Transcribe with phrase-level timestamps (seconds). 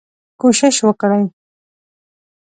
[0.41, 1.23] کوشش وکړئ